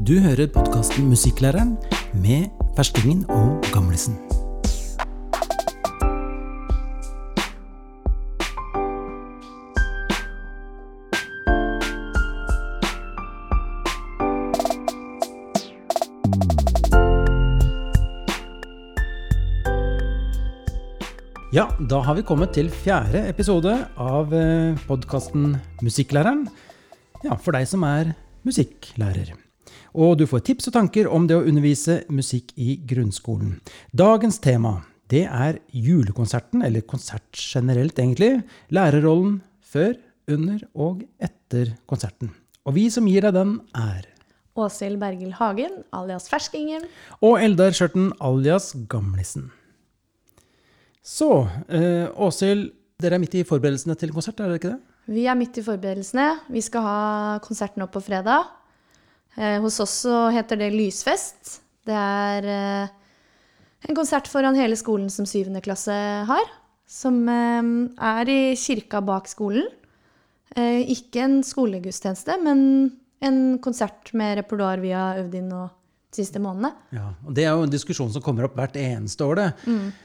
[0.00, 1.74] Du hører podkasten Musikklæreren
[2.16, 4.14] med ferskingen og gamlisen.
[21.52, 24.32] Ja, da har vi kommet til fjerde episode av
[24.88, 26.48] podkasten Musikklæreren.
[27.20, 28.14] Ja, for deg som er
[28.48, 29.49] musikklærer.
[29.94, 33.58] Og du får tips og tanker om det å undervise musikk i grunnskolen.
[33.96, 38.44] Dagens tema det er julekonserten, eller konsert generelt, egentlig.
[38.70, 39.96] Lærerrollen før,
[40.30, 42.30] under og etter konserten.
[42.62, 44.06] Og vi som gir deg den, er
[44.60, 46.84] Åshild Bergil Hagen, alias Ferskingen.
[47.24, 49.50] Og Eldar Skjørten, alias Gamlisen.
[51.02, 52.70] Så, eh, Åshild,
[53.00, 54.80] dere er midt i forberedelsene til konsert, er dere ikke det?
[55.10, 56.40] Vi er midt i forberedelsene.
[56.50, 58.46] Vi skal ha konserten opp på fredag.
[59.36, 61.60] Eh, hos oss så heter det Lysfest.
[61.86, 62.94] Det er eh,
[63.88, 65.94] en konsert foran hele skolen som syvende klasse
[66.28, 66.54] har.
[66.90, 67.70] Som eh,
[68.14, 69.68] er i kirka bak skolen.
[70.50, 72.62] Ikke en skolegudstjeneste, men
[73.22, 75.68] en konsert med repertoar vi har øvd inn og
[76.14, 76.72] siste månedene.
[76.94, 79.36] Ja, og Det er jo en diskusjon som kommer opp hvert eneste år.
[79.36, 79.52] det,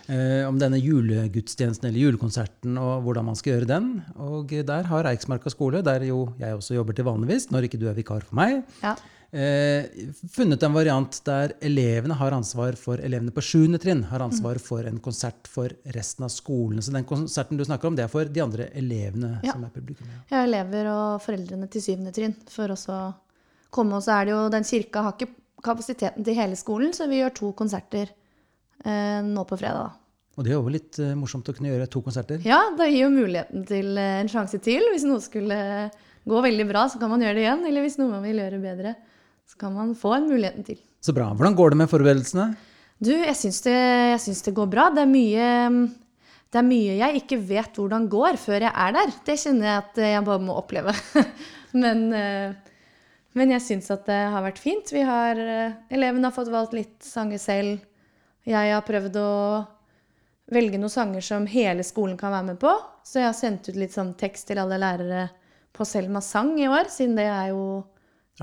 [0.08, 4.04] eh, Om denne julegudstjenesten eller julekonserten og hvordan man skal gjøre den.
[4.18, 7.88] Og der har Eiksmarka skole, der jo jeg også jobber til vanligvis, når ikke du
[7.90, 8.96] er vikar for meg, Ja.
[9.36, 9.86] Eh,
[10.32, 13.78] funnet en variant der elevene har ansvar for elevene på 7.
[13.84, 16.82] trinn har ansvar for en konsert for resten av skolen.
[16.86, 19.52] Så den konserten du snakker om, det er for de andre elevene Ja.
[19.54, 20.08] som er publikum.
[20.08, 20.22] Ja.
[20.38, 22.12] ja, elever og foreldrene til 7.
[22.16, 23.14] trinn for også å
[23.76, 23.98] komme.
[24.00, 25.32] Og så er det jo den kirka har ikke
[25.66, 28.10] kapasiteten til hele skolen, så vi gjør to konserter
[28.86, 29.90] eh, nå på fredag.
[29.90, 30.02] da.
[30.38, 32.42] Og det er jo litt eh, morsomt å kunne gjøre to konserter.
[32.46, 34.84] Ja, det gir jo muligheten til eh, en sjanse til.
[34.94, 35.58] Hvis noe skulle
[36.26, 37.66] gå veldig bra, så kan man gjøre det igjen.
[37.70, 38.96] Eller hvis noe man vil gjøre bedre,
[39.46, 40.80] så kan man få en muligheten til.
[41.02, 41.30] Så bra.
[41.38, 42.48] Hvordan går det med forberedelsene?
[43.04, 43.78] Du, jeg syns det,
[44.48, 44.90] det går bra.
[44.94, 45.50] Det er mye
[46.56, 49.12] det er mye jeg ikke vet hvordan går før jeg er der.
[49.28, 50.94] Det kjenner jeg at jeg bare må oppleve.
[51.84, 52.54] men, eh,
[53.36, 54.94] men jeg syns at det har vært fint.
[54.96, 57.84] Vi har, eh, elevene har fått valgt litt sanger selv.
[58.48, 59.32] Jeg har prøvd å
[60.56, 62.72] velge noen sanger som hele skolen kan være med på.
[63.04, 65.28] Så jeg har sendt ut litt sånn tekst til alle lærere
[65.76, 67.84] på Selma sang i år, siden det er jo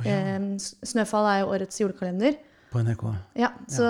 [0.00, 2.38] eh, Snøfall er jo årets julekalender.
[2.72, 3.04] På NRK.
[3.36, 3.86] Ja, så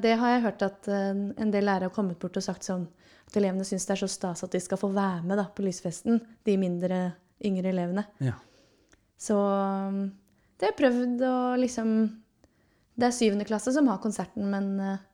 [0.00, 2.86] det har jeg hørt at eh, en del lærere har kommet bort og sagt sånn
[3.28, 5.64] at elevene syns det er så stas at de skal få være med da, på
[5.64, 7.02] lysfesten, de mindre,
[7.44, 8.04] yngre elevene.
[8.24, 8.38] Ja.
[9.20, 10.02] Så um,
[10.56, 11.92] det har jeg prøvd å liksom
[12.98, 15.04] Det er syvende klasse som har konserten, men eh,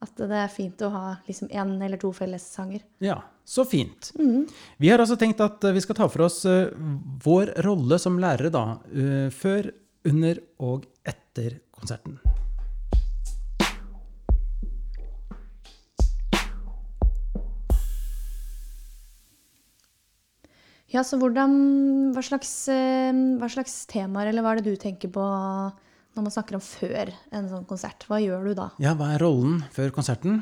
[0.00, 2.80] at det er fint å ha liksom én eller to fellessanger.
[3.04, 4.12] Ja, så fint.
[4.80, 6.72] Vi har altså tenkt at eh, vi skal ta for oss eh,
[7.24, 9.68] vår rolle som lærere da, eh, før,
[10.08, 12.16] under og etter konserten.
[20.90, 21.52] Ja, så hvordan
[22.16, 25.22] Hva slags, hva slags temaer, eller hva er det du tenker på
[26.16, 28.06] når man snakker om før en sånn konsert?
[28.08, 28.70] Hva gjør du da?
[28.82, 30.40] Ja, hva er rollen før konserten?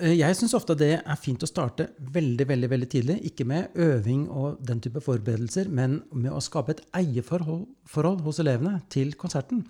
[0.00, 3.16] Eh, Jeg syns ofte det er fint å starte veldig veldig, veldig tidlig.
[3.30, 8.82] Ikke med øving og den type forberedelser, men med å skape et eierforhold hos elevene
[8.92, 9.64] til konserten.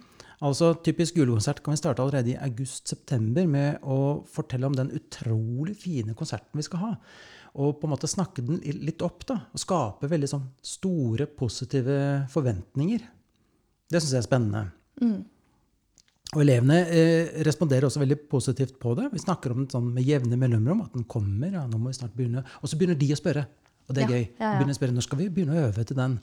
[0.45, 5.75] Altså Typisk julekonsert kan vi starte allerede i august-september med å fortelle om den utrolig
[5.81, 6.93] fine konserten vi skal ha.
[7.59, 9.25] Og på en måte snakke den litt opp.
[9.27, 13.01] da, Og skape veldig sånn store, positive forventninger.
[13.91, 14.63] Det syns jeg er spennende.
[16.37, 19.07] Og elevene eh, responderer også veldig positivt på det.
[19.15, 21.55] Vi snakker om det sånn med jevne mellomrom, at den kommer.
[21.55, 22.43] ja, nå må vi snart begynne.
[22.61, 23.47] Og så begynner de å spørre.
[23.89, 24.25] Og det er Ja, gøy.
[24.27, 24.51] ja, ja.
[24.59, 26.19] Begynner å spørre, Når skal vi begynne å øve til den?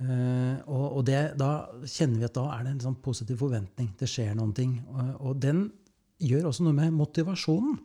[0.00, 3.88] Eh, og og det, da kjenner vi at da er det en sånn positiv forventning.
[3.96, 4.82] Det skjer noen ting.
[4.92, 5.70] Og, og den
[6.20, 7.78] gjør også noe med motivasjonen.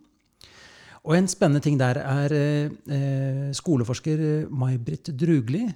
[1.05, 5.67] Og en spennende ting der er eh, eh, skoleforsker May-Britt Drugli,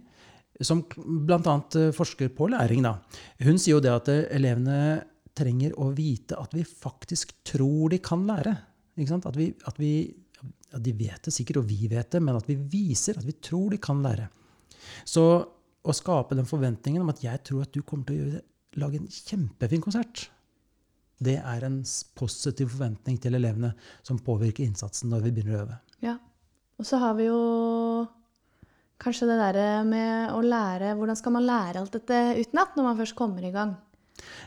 [0.66, 1.56] som bl.a.
[1.96, 2.84] forsker på læring.
[2.84, 2.98] Da.
[3.46, 4.80] Hun sier jo det at eh, elevene
[5.40, 8.56] trenger å vite at vi faktisk tror de kan lære.
[9.00, 12.50] At vi, at vi ja, De vet det sikkert, og vi vet det, men at
[12.50, 14.28] vi viser at vi tror de kan lære.
[15.08, 15.24] Så
[15.80, 18.44] å skape den forventningen om at jeg tror at du kommer til å det,
[18.80, 20.28] lage en kjempefin konsert,
[21.20, 21.82] det er en
[22.16, 23.74] positiv forventning til elevene
[24.06, 25.80] som påvirker innsatsen når vi begynner å øve.
[26.06, 26.16] Ja.
[26.80, 27.40] Og så har vi jo
[29.00, 33.00] kanskje det derre med å lære Hvordan skal man lære alt dette utenat når man
[33.00, 33.78] først kommer i gang?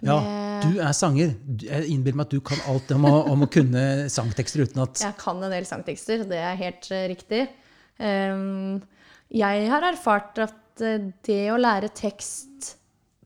[0.04, 0.18] Ja,
[0.66, 1.34] du er sanger.
[1.62, 5.00] Jeg innbiller meg at du kan alt om å, om å kunne sangtekster utenat.
[5.00, 7.42] Jeg kan en del sangtekster, det er helt eh, riktig.
[8.02, 8.82] Ehm,
[9.32, 12.74] jeg har erfart at eh, det å lære tekst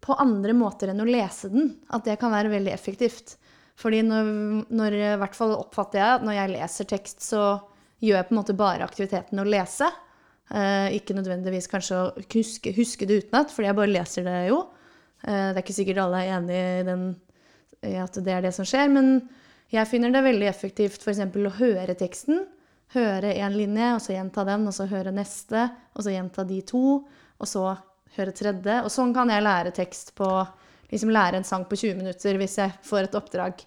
[0.05, 1.72] på andre måter enn å lese den.
[1.90, 3.34] At det kan være veldig effektivt.
[3.76, 4.29] Fordi når,
[4.72, 7.43] når i hvert fall oppfatter jeg at når jeg leser tekst, så
[8.05, 9.88] gjør jeg på en måte bare aktiviteten å lese.
[10.46, 14.60] Eh, ikke nødvendigvis kanskje å huske, huske det utenat, fordi jeg bare leser det jo.
[15.25, 18.69] Eh, det er ikke sikkert alle er enig i, i at det er det som
[18.69, 19.16] skjer, men
[19.75, 21.25] jeg finner det veldig effektivt f.eks.
[21.26, 22.44] å høre teksten.
[22.94, 25.66] Høre én linje, og så gjenta den, og så høre neste,
[25.96, 26.84] og så gjenta de to,
[27.37, 27.64] og så
[28.14, 28.78] høre tredje.
[28.84, 30.28] Og sånn kan jeg lære tekst på
[30.93, 33.64] liksom lære en sang på 20 minutter hvis jeg får et oppdrag.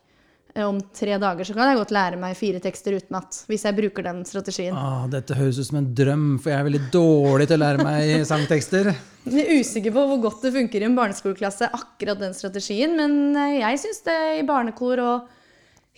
[0.55, 3.77] Eh, om tre dager så kan jeg godt lære meg fire tekster utenat, hvis jeg
[3.77, 4.77] bruker den strategien.
[4.77, 7.85] Ah, dette høres ut som en drøm, for jeg er veldig dårlig til å lære
[7.85, 8.91] meg sangtekster.
[9.29, 13.35] Jeg er usikker på hvor godt det funker i en barneskoleklasse, akkurat den strategien, men
[13.37, 15.35] eh, jeg syns det i barnekor og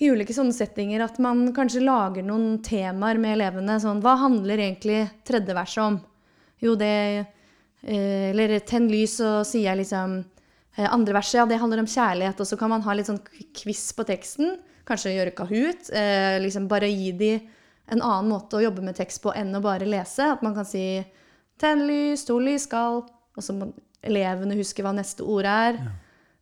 [0.02, 3.78] i ulike sånne settinger at man kanskje lager noen temaer med elevene.
[3.80, 6.00] Sånn, hva handler egentlig tredje verset om?
[6.62, 10.24] Jo, det eh, Eller tenn lys, og sier jeg liksom
[10.78, 13.20] andre verset ja, det handler om kjærlighet, og så kan man ha litt sånn
[13.58, 14.56] quiz på teksten.
[14.88, 15.90] Kanskje gjøre Kahoot.
[15.94, 17.32] Eh, liksom bare gi de
[17.92, 20.32] en annen måte å jobbe med tekst på enn å bare lese.
[20.32, 21.04] At man kan si
[21.60, 23.04] 'tenn lys', 'to lys skal',
[23.36, 25.74] og så må elevene huske hva neste ord er.
[25.74, 25.92] Ja.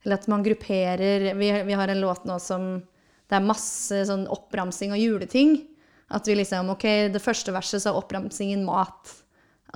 [0.06, 2.82] Eller at man grupperer vi, vi, har en låt nå som
[3.30, 5.68] det er masse sånn oppramsing av juleting.
[6.10, 9.12] At vi liksom OK, det første verset så er oppramsingen mat.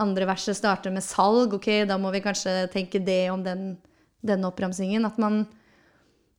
[0.01, 1.53] Andre verset starter med salg.
[1.53, 3.75] OK, da må vi kanskje tenke det om den
[4.25, 5.05] denne oppramsingen.
[5.07, 5.43] At man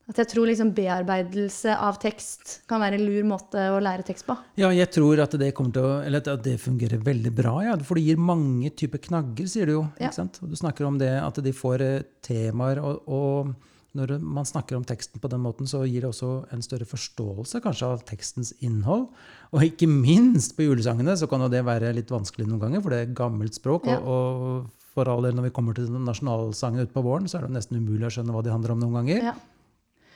[0.04, 4.26] at jeg tror liksom bearbeidelse av tekst kan være en lur måte å lære tekst
[4.28, 4.36] på.
[4.60, 7.54] Ja, jeg tror at det, til å, at det fungerer veldig bra.
[7.64, 7.76] Ja.
[7.80, 9.86] For det gir mange typer knagger, sier du jo.
[10.02, 10.12] Ja.
[10.12, 12.82] Du snakker om det at de får eh, temaer.
[12.84, 13.54] Og, og,
[13.94, 17.60] når man snakker om teksten på den måten, så gir det også en større forståelse
[17.62, 19.06] kanskje av tekstens innhold.
[19.54, 22.92] Og ikke minst på julesangene så kan jo det være litt vanskelig noen ganger, for
[22.92, 23.86] det er gammelt språk.
[23.88, 24.02] Ja.
[24.02, 27.56] og, og for all del, når vi kommer til nasjonalsangene utpå våren, så er det
[27.56, 29.30] nesten umulig å skjønne hva de handler om noen ganger.
[29.32, 29.34] Ja.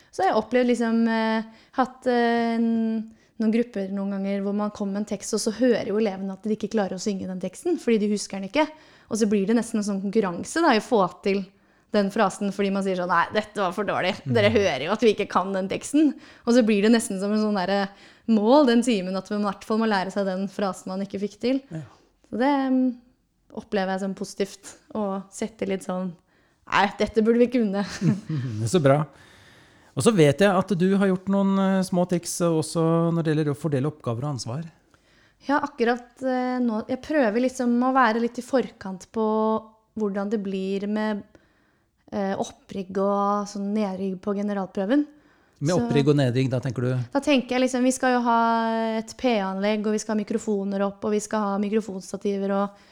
[0.09, 2.55] Så har jeg opplevd liksom eh, hatt eh,
[3.39, 6.35] noen grupper noen ganger hvor man kommer med en tekst, og så hører jo elevene
[6.35, 8.65] at de ikke klarer å synge den teksten fordi de husker den ikke.
[9.09, 11.43] Og så blir det nesten en sånn konkurranse da, i å få til
[11.95, 14.13] den frasen fordi man sier sånn Nei, dette var for dårlig.
[14.27, 14.57] Dere mm.
[14.57, 16.11] hører jo at vi ikke kan den teksten.
[16.45, 17.87] Og så blir det nesten som en sånn derre
[18.29, 21.21] mål den timen at man i hvert fall må lære seg den frasen man ikke
[21.23, 21.63] fikk til.
[21.73, 21.85] Ja.
[22.29, 22.51] Så det
[23.57, 24.73] opplever jeg som positivt.
[24.97, 26.13] Og setter litt sånn
[26.69, 27.81] Nei, dette burde vi kunne.
[28.69, 28.99] så bra.
[29.97, 32.83] Og så vet jeg at du har gjort noen uh, små triks også
[33.15, 34.67] når det gjelder å fordele oppgaver og ansvar.
[35.47, 39.25] Ja, akkurat uh, nå Jeg prøver liksom å være litt i forkant på
[39.99, 41.23] hvordan det blir med
[42.13, 45.07] uh, opprigg og sånn nedrigg på generalprøven.
[45.59, 46.91] Med opprigg og nedrigg, da tenker du?
[47.11, 48.39] Da tenker jeg liksom, Vi skal jo ha
[49.01, 52.85] et P-anlegg, og vi skal ha mikrofoner opp, og vi skal ha mikrofonstativer og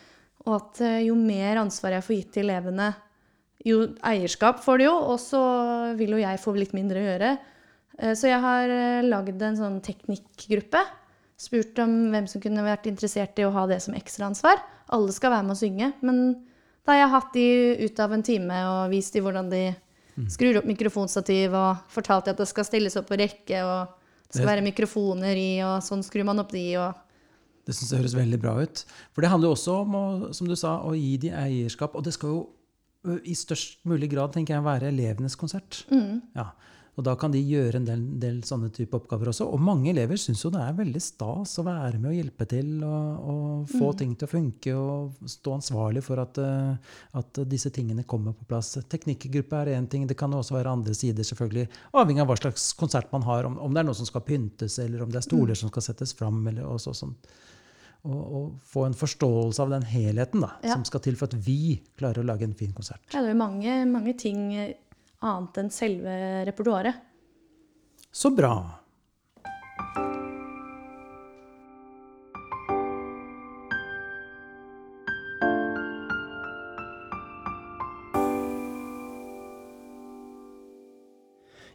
[0.47, 2.91] og at eh, jo mer ansvar jeg får gitt til elevene,
[3.67, 5.41] jo eierskap får de jo, og så
[5.99, 7.31] vil jo jeg få litt mindre å gjøre.
[7.97, 10.83] Eh, så jeg har eh, lagd en sånn teknikkgruppe.
[11.37, 14.61] Spurt om hvem som kunne vært interessert i å ha det som ekstraansvar.
[14.95, 15.91] Alle skal være med å synge.
[16.01, 16.21] Men
[16.87, 17.47] da har jeg hatt de
[17.83, 20.29] ut av en time og vist de hvordan de mm.
[20.33, 23.97] skrur opp mikrofonstativ, og fortalt de at det skal stilles opp på rekke, og
[24.27, 27.06] det skal være mikrofoner i, og sånn skrur man opp de, og
[27.67, 28.83] det synes jeg høres veldig bra ut.
[29.11, 30.05] For det handler jo også om å,
[30.37, 31.97] som du sa, å gi de eierskap.
[31.99, 32.45] Og det skal jo
[33.27, 35.83] i størst mulig grad tenker jeg, være elevenes konsert.
[35.91, 36.23] Mm.
[36.37, 36.51] Ja.
[36.97, 39.45] Og da kan de gjøre en del, del sånne type oppgaver også.
[39.53, 42.71] Og mange elever syns jo det er veldig stas å være med og hjelpe til
[42.87, 43.97] og, og få mm.
[43.99, 46.39] ting til å funke og stå ansvarlig for at,
[47.21, 48.73] at, disse tingene kommer på plass.
[48.89, 51.67] Teknikkgruppe er én ting, det kan også være andre sider, selvfølgelig.
[51.93, 53.45] Avhengig av hva slags konsert man har.
[53.45, 55.61] Om, om det er noe som skal pyntes, eller om det er stoler mm.
[55.61, 56.41] som skal settes fram.
[56.49, 57.29] eller også sånt
[58.07, 60.75] og, få en forståelse av den helheten da, ja.
[60.75, 63.03] som skal til for at vi klarer å lage en fin konsert.
[63.13, 67.05] Ja, det er mange, mange ting annet enn selve repertoaret.
[68.11, 68.57] Så bra.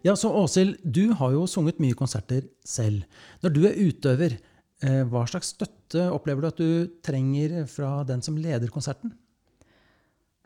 [0.02, 3.04] Ja, så Åshild, du har jo sunget mye konserter selv.
[3.44, 4.51] Når du er utøver, Eh,
[4.82, 6.70] hva slags støtte opplever du at du
[7.06, 9.12] trenger fra den som leder konserten?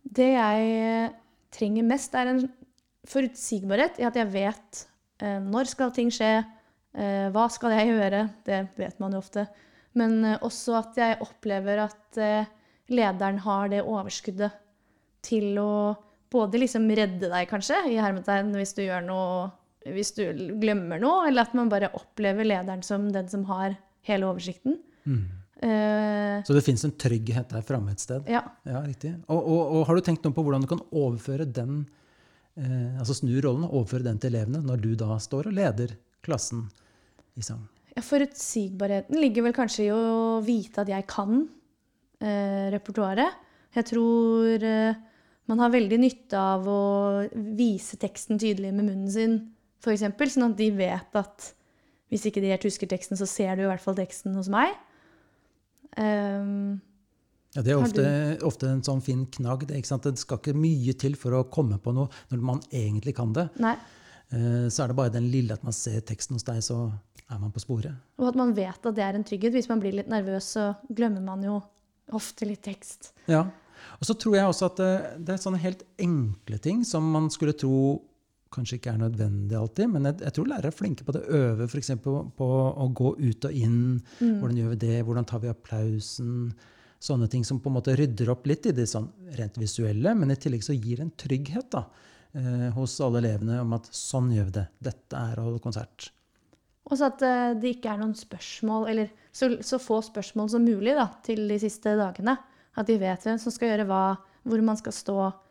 [0.03, 1.15] Det jeg eh,
[1.55, 2.43] trenger mest, er en
[3.09, 4.83] forutsigbarhet i at jeg vet
[5.25, 6.35] eh, når skal ting skje,
[6.97, 8.23] hva skal jeg gjøre?
[8.47, 9.43] Det vet man jo ofte.
[10.01, 12.17] Men også at jeg opplever at
[12.89, 14.55] lederen har det overskuddet
[15.21, 15.93] til å
[16.33, 19.51] både liksom redde deg, kanskje, i hermetegn, hvis du gjør noe
[19.93, 20.23] hvis du
[20.59, 23.77] glemmer noe, eller at man bare opplever lederen som den som har
[24.07, 24.79] hele oversikten.
[25.07, 25.25] Mm.
[25.57, 28.27] Uh, så det fins en trygghet der framme et sted?
[28.29, 28.43] Ja.
[28.69, 29.15] ja riktig.
[29.33, 31.79] Og, og, og, har du tenkt noe på hvordan du kan overføre den
[32.61, 35.97] uh, altså snu rollen og overføre den til elevene når du da står og leder
[36.27, 36.67] klassen
[37.37, 37.65] i sang.
[37.97, 43.45] Ja, Forutsigbarheten ligger vel kanskje i å vite at jeg kan uh, repertoaret.
[43.77, 44.63] Jeg tror
[45.47, 46.85] man har veldig nytte av å
[47.57, 49.37] vise teksten tydelig med munnen sin,
[49.85, 51.51] f.eks., sånn at de vet at
[52.13, 54.77] hvis ikke de helt husker teksten, så ser du i hvert fall teksten hos meg.
[55.97, 56.79] Um,
[57.57, 58.07] ja, Det er ofte,
[58.47, 59.67] ofte, en sånn fin knagg.
[59.67, 63.33] Det, det, skal ikke mye til for å komme på noe når man egentlig kan
[63.37, 63.49] det.
[63.63, 63.75] Nei.
[64.31, 66.91] Uh, så er det bare den lille at man ser teksten hos deg, så
[67.27, 67.95] er man på sporet.
[68.21, 69.55] Og at man vet at det er en trygghet.
[69.57, 71.61] Hvis man blir litt nervøs, så glemmer man jo
[72.15, 73.11] ofte litt tekst.
[73.31, 73.49] Ja.
[73.99, 74.93] Og så tror jeg også at det,
[75.27, 77.99] det er sånne helt enkle ting som man skulle tro
[78.57, 81.23] kanskje ikke er nødvendig alltid, men jeg, jeg tror lærere er flinke på det.
[81.37, 81.93] Øve f.eks.
[82.03, 84.01] På, på å gå ut og inn.
[84.19, 84.41] Mm.
[84.41, 84.97] Hvordan gjør vi det?
[85.07, 86.33] Hvordan tar vi applausen?
[87.07, 90.33] Sånne ting som på en måte rydder opp litt i det sånn rent visuelle, men
[90.33, 91.85] i tillegg så gir en trygghet da,
[92.39, 94.67] eh, hos alle elevene om at sånn gjør vi det.
[94.91, 96.11] Dette er å holde konsert.
[96.87, 100.65] Og så at uh, det ikke er noen spørsmål, eller så, så, få spørsmål som
[100.65, 102.37] mulig da, til de siste dagene.
[102.79, 104.05] At de vet hvem som skal gjøre hva,
[104.47, 105.46] hvor man skal stå Eh,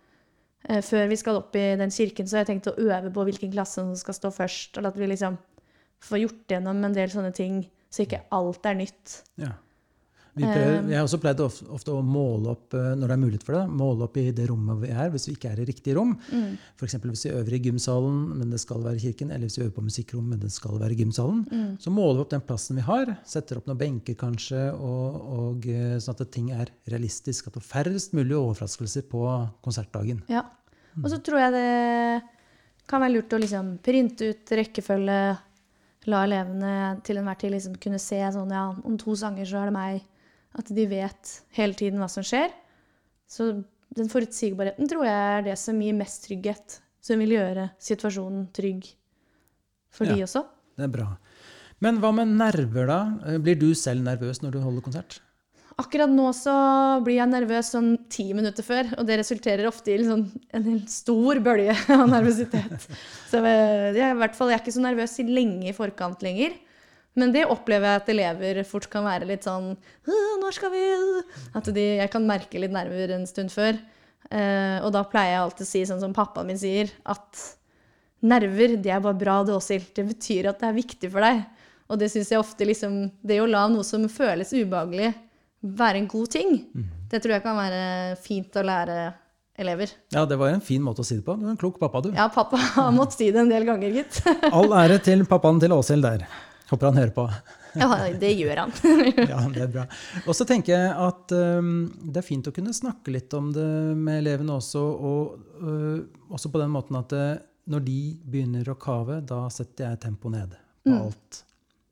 [0.66, 3.52] før vi skal opp i den kirken, så har jeg tenkt å øve på hvilken
[3.54, 4.80] klasse som skal stå først.
[4.80, 5.38] Og at vi liksom
[6.06, 7.62] får gjort gjennom en del sånne ting,
[7.94, 9.20] så ikke alt er nytt.
[9.42, 9.54] Ja.
[10.36, 13.46] Prøver, jeg har også pleid ofte, ofte, å måle opp eh, når det er mulighet
[13.48, 15.94] for det, måle opp i det rommet vi er, hvis vi ikke er i riktig
[15.96, 16.12] rom.
[16.28, 16.58] Mm.
[16.76, 16.98] F.eks.
[17.06, 19.86] hvis vi øver i gymsalen, men det skal være kirken, eller hvis vi øver på
[19.86, 21.46] musikkrom, men det skal være gymsalen.
[21.48, 21.70] Mm.
[21.80, 25.68] Så måler vi opp den plassen vi har, setter opp noen benker kanskje, og, og,
[25.72, 27.48] eh, sånn at ting er realistisk.
[27.48, 29.24] At det er færrest mulig overraskelser på
[29.64, 30.20] konsertdagen.
[30.32, 30.44] Ja.
[31.00, 31.70] Og så tror jeg det
[32.92, 35.22] kan være lurt å liksom printe ut rekkefølge,
[36.12, 36.74] la elevene
[37.08, 40.04] til enhver tid liksom kunne se sånn ja, om to sanger så er det meg
[40.56, 42.54] at de vet hele tiden hva som skjer.
[43.28, 43.52] Så
[43.96, 46.80] den forutsigbarheten tror jeg er det som gir mest trygghet.
[47.06, 48.88] Som vil gjøre situasjonen trygg
[49.94, 50.42] for ja, de også.
[50.76, 51.12] Det er bra.
[51.84, 53.00] Men hva med nerver, da?
[53.44, 55.20] Blir du selv nervøs når du holder konsert?
[55.76, 56.54] Akkurat nå så
[57.04, 60.22] blir jeg nervøs sånn ti minutter før, og det resulterer ofte i liksom
[60.56, 62.86] en helt stor bølge av nervøsitet.
[63.28, 66.56] Så jeg, i hvert fall, jeg er ikke så nervøs lenge i forkant lenger.
[67.16, 69.70] Men det opplever jeg at elever fort kan være litt sånn
[70.42, 70.82] Når skal vi
[71.56, 73.80] At de, jeg kan merke litt nerver en stund før.
[74.26, 77.44] Uh, og da pleier jeg alltid å si sånn som pappaen min sier, at
[78.26, 79.78] nerver, det er bare bra, det også.
[79.96, 81.44] Det betyr at det er viktig for deg.
[81.86, 85.12] Og det syns jeg ofte liksom Det å la noe som føles ubehagelig,
[85.66, 86.90] være en god ting, mm.
[87.10, 87.86] det tror jeg kan være
[88.22, 88.98] fint å lære
[89.58, 89.94] elever.
[90.14, 91.34] Ja, det var en fin måte å si det på.
[91.40, 92.12] Du er en klok pappa, du.
[92.14, 94.20] Ja, pappa har måttet si det en del ganger, gitt.
[94.52, 96.28] All ære til pappaen til Åshild der.
[96.70, 97.26] Håper han hører på.
[97.82, 98.72] ja, det gjør han.
[99.30, 99.86] ja, det er bra.
[100.26, 103.68] Og så tenker jeg at um, det er fint å kunne snakke litt om det
[104.00, 106.00] med elevene også, og uh,
[106.34, 107.36] også på den måten at uh,
[107.70, 111.00] når de begynner å kave, da setter jeg tempoet ned på mm.
[111.02, 111.42] alt.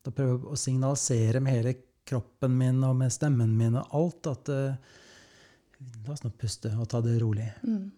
[0.04, 4.34] Da prøver jeg å signalisere med hele kroppen min og med stemmen min og alt
[4.34, 5.00] at uh,
[6.04, 7.50] La oss nå puste og ta det rolig.
[7.68, 7.90] Mm.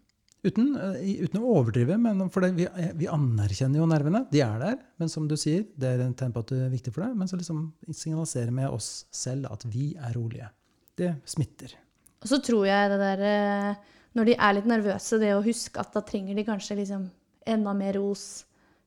[0.46, 4.26] Uten, eh, uten, å overdrive, men for vi, eh, vi, anerkjenner jo nervene.
[4.30, 4.78] De er der.
[5.02, 7.16] Men som du sier, det er en tegn på at det er viktig for deg.
[7.18, 10.52] Men så liksom signaliserer med oss selv at vi er rolige.
[10.96, 11.74] Det smitter.
[12.22, 15.82] Og så tror jeg det der eh, Når de er litt nervøse, det å huske
[15.82, 17.10] at da trenger de kanskje liksom
[17.46, 18.46] enda mer ros.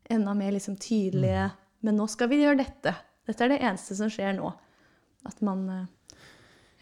[0.08, 1.64] Enda mer liksom tydelige mm.
[1.84, 2.94] Men nå skal vi gjøre dette.
[3.28, 4.48] Dette er det eneste som skjer nå.
[5.28, 5.68] At man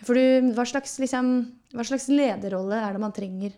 [0.04, 1.32] For du, hva slags, liksom,
[1.74, 3.56] hva slags lederrolle er det man trenger?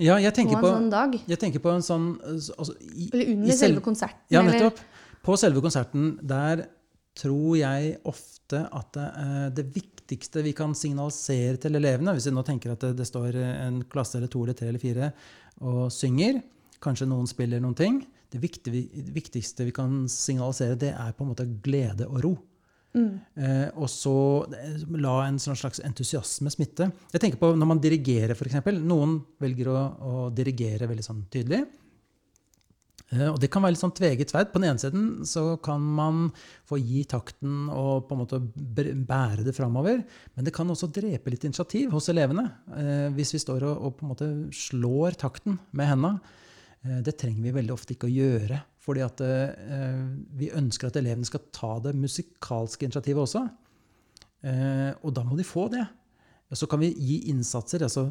[0.00, 1.16] Ja, jeg tenker på en sånn dag.
[1.28, 4.22] Jeg tenker på en sånn altså, i, Eller under selve, selve konserten.
[4.32, 4.80] Ja, nettopp.
[5.22, 6.64] På selve konserten, der
[7.18, 9.08] tror jeg ofte at det,
[9.58, 13.36] det, viktigste vi kan signalisere til elevene Hvis vi nå tenker at det, det, står
[13.36, 15.10] en klasse eller to eller tre eller fire
[15.62, 16.40] og synger,
[16.82, 18.00] kanskje noen spiller noen ting
[18.32, 22.32] Det viktigste vi kan signalisere, det er på en måte glede og ro.
[22.92, 23.12] Mm.
[23.40, 24.14] Eh, og så
[24.52, 26.90] eh, la en sånn slags entusiasme smitte.
[27.14, 28.58] Jeg tenker på Når man dirigerer, f.eks.
[28.82, 31.62] Noen velger å, å, dirigere veldig sånn tydelig.
[33.12, 34.50] Eh, og det kan være litt sånn tveget sverd.
[34.52, 36.26] På den ene siden så kan man
[36.68, 40.04] få gi takten og på en måte bære det framover.
[40.36, 42.44] Men det kan også drepe litt initiativ hos elevene.
[42.76, 46.16] Eh, hvis vi står og, og, på en måte slår takten med henda.
[46.82, 48.56] Det trenger vi veldig ofte ikke å gjøre.
[48.82, 50.02] Fordi at eh,
[50.38, 53.44] vi ønsker at elevene skal ta det musikalske initiativet også.
[54.42, 55.84] Eh, og da må de få det.
[56.52, 58.10] Så kan vi gi innsatser, altså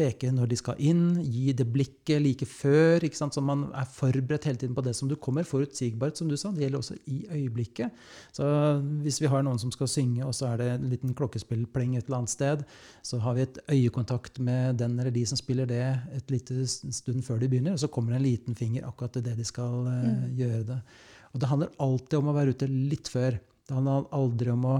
[0.00, 3.36] peke når de skal inn, gi det blikket like før, ikke sant?
[3.36, 5.46] så man er forberedt hele tiden på det som du kommer.
[5.46, 6.52] Forutsigbart, som du sa.
[6.54, 8.00] Det gjelder også i øyeblikket.
[8.36, 8.46] Så
[9.04, 12.08] hvis vi har noen som skal synge, og så er det en liten klokkespillpleng et
[12.08, 12.64] eller annet sted,
[13.06, 15.84] så har vi et øyekontakt med den eller de som spiller det
[16.16, 19.26] et lite stund før de begynner, og så kommer det en liten finger akkurat til
[19.26, 20.24] det de skal uh, mm.
[20.40, 20.80] gjøre det.
[21.30, 23.36] Og det handler alltid om å være ute litt før.
[23.38, 24.78] Det handler aldri om å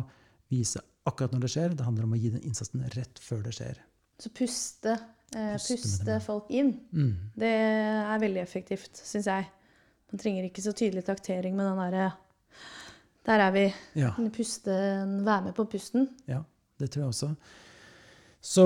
[0.50, 1.76] vise akkurat når det skjer.
[1.76, 3.78] Det handler om å gi den innsatsen rett før det skjer.
[4.20, 4.96] Så puste,
[5.34, 6.74] eh, puste, puste folk inn.
[6.92, 7.14] Mm.
[7.40, 9.48] Det er veldig effektivt, syns jeg.
[10.10, 12.10] Man trenger ikke så tydelig taktering med den derre
[13.26, 13.64] Der er vi.
[14.00, 14.10] Ja.
[14.34, 14.74] Puste,
[15.24, 16.08] være med på pusten.
[16.28, 16.42] Ja,
[16.80, 17.34] det tror jeg også.
[18.42, 18.64] Så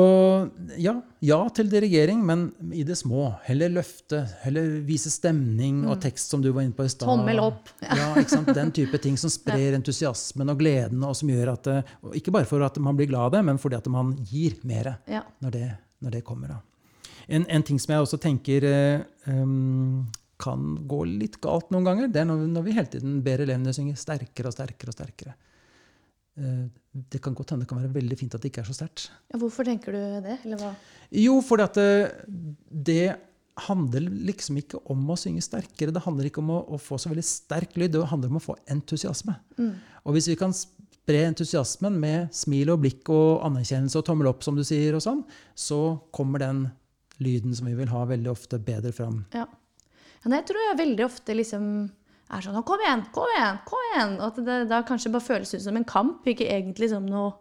[0.79, 3.27] ja, ja til dirigering, men i det små.
[3.43, 6.03] Heller løfte, heller vise stemning og mm.
[6.05, 7.09] tekst, som du var inne på i stad.
[7.11, 7.73] Tommel opp.
[7.83, 8.53] ja, ikke sant?
[8.55, 11.71] Den type ting som sprer entusiasmen og gleden, og som gjør at
[12.15, 14.95] Ikke bare for at man blir glad av det, men fordi at man gir mer
[15.11, 15.25] ja.
[15.43, 15.71] når, det,
[16.07, 16.55] når, det, kommer.
[16.55, 16.61] Da.
[17.27, 18.69] En, en, ting som jeg også tenker
[19.27, 20.05] um,
[20.39, 23.75] kan gå litt galt noen ganger, det er når, når vi hele tiden ber elevene
[23.75, 25.35] synge sterkere og sterkere og sterkere.
[26.35, 28.77] Uh, det kan godt hende det kan være veldig fint at det ikke er så
[28.77, 29.07] sterkt.
[29.33, 30.39] Ja, hvorfor tenker du det?
[31.15, 32.27] Jo, fordi at det,
[32.91, 33.15] det,
[33.69, 35.93] handler liksom ikke om å synge sterkere.
[35.95, 37.93] Det handler ikke om å, å, få så veldig sterk lyd.
[37.95, 39.37] Det handler om å få entusiasme.
[39.55, 39.77] Mm.
[40.03, 40.51] Og hvis vi kan
[41.05, 45.05] spre entusiasmen med smil og blikk og anerkjennelse og tommel opp, som du sier, og
[45.05, 45.23] sånn,
[45.55, 45.79] så
[46.17, 46.65] kommer den
[47.23, 49.23] lyden som vi vil ha, veldig ofte bedre fram.
[49.37, 49.47] Ja.
[50.25, 51.69] ja jeg tror jeg veldig ofte liksom
[52.37, 54.15] er sånn Kom igjen, kom igjen, kom igjen!
[54.19, 57.33] Og at det da kanskje bare føles ut som en kamp, ikke egentlig som noe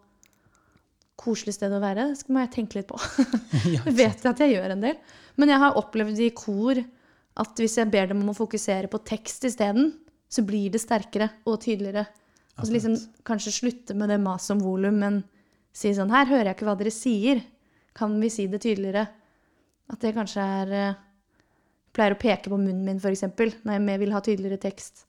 [1.20, 2.10] koselig sted å være.
[2.18, 3.00] Det må jeg tenke litt på.
[3.76, 4.98] jeg vet at jeg gjør en del.
[5.40, 6.82] Men jeg har opplevd i kor
[7.44, 9.92] at hvis jeg ber dem om å fokusere på tekst isteden,
[10.30, 12.06] så blir det sterkere og tydeligere.
[12.58, 15.22] Og så liksom kanskje slutte med det maset om volum, men
[15.74, 17.42] si sånn Her hører jeg ikke hva dere sier.
[17.98, 19.08] Kan vi si det tydeligere?
[19.94, 21.02] At det kanskje er eh,
[21.94, 23.26] pleier å peke på munnen min, f.eks.,
[23.64, 25.06] når jeg vil ha tydeligere tekst